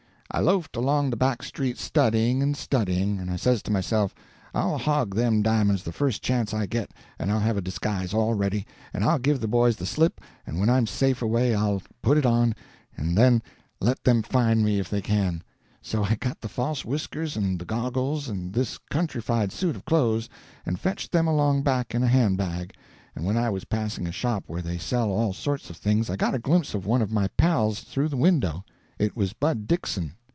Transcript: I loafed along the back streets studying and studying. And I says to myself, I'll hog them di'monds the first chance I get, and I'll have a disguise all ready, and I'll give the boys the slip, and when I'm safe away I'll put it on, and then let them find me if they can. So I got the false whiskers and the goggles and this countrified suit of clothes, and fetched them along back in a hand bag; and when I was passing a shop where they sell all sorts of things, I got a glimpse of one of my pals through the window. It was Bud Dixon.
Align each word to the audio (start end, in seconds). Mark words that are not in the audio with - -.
I 0.33 0.39
loafed 0.39 0.77
along 0.77 1.09
the 1.09 1.17
back 1.17 1.43
streets 1.43 1.81
studying 1.81 2.41
and 2.41 2.55
studying. 2.55 3.19
And 3.19 3.29
I 3.29 3.35
says 3.35 3.61
to 3.63 3.71
myself, 3.71 4.15
I'll 4.53 4.77
hog 4.77 5.13
them 5.13 5.41
di'monds 5.41 5.83
the 5.83 5.91
first 5.91 6.21
chance 6.23 6.53
I 6.53 6.67
get, 6.67 6.91
and 7.19 7.29
I'll 7.29 7.41
have 7.41 7.57
a 7.57 7.61
disguise 7.61 8.13
all 8.13 8.33
ready, 8.33 8.65
and 8.93 9.03
I'll 9.03 9.19
give 9.19 9.41
the 9.41 9.49
boys 9.49 9.75
the 9.75 9.85
slip, 9.85 10.21
and 10.47 10.57
when 10.57 10.69
I'm 10.69 10.87
safe 10.87 11.21
away 11.21 11.53
I'll 11.53 11.81
put 12.01 12.17
it 12.17 12.25
on, 12.25 12.55
and 12.95 13.17
then 13.17 13.43
let 13.81 14.05
them 14.05 14.21
find 14.23 14.63
me 14.63 14.79
if 14.79 14.89
they 14.89 15.01
can. 15.01 15.43
So 15.81 16.05
I 16.05 16.15
got 16.15 16.39
the 16.39 16.47
false 16.47 16.85
whiskers 16.85 17.35
and 17.35 17.59
the 17.59 17.65
goggles 17.65 18.29
and 18.29 18.53
this 18.53 18.77
countrified 18.89 19.51
suit 19.51 19.75
of 19.75 19.83
clothes, 19.83 20.29
and 20.65 20.79
fetched 20.79 21.11
them 21.11 21.27
along 21.27 21.63
back 21.63 21.93
in 21.93 22.03
a 22.03 22.07
hand 22.07 22.37
bag; 22.37 22.73
and 23.17 23.25
when 23.25 23.35
I 23.35 23.49
was 23.49 23.65
passing 23.65 24.07
a 24.07 24.13
shop 24.13 24.45
where 24.47 24.61
they 24.61 24.77
sell 24.77 25.09
all 25.09 25.33
sorts 25.33 25.69
of 25.69 25.75
things, 25.75 26.09
I 26.09 26.15
got 26.15 26.33
a 26.33 26.39
glimpse 26.39 26.73
of 26.73 26.85
one 26.85 27.01
of 27.01 27.11
my 27.11 27.27
pals 27.35 27.81
through 27.81 28.07
the 28.07 28.15
window. 28.15 28.63
It 28.97 29.13
was 29.17 29.33
Bud 29.33 29.67
Dixon. 29.67 30.13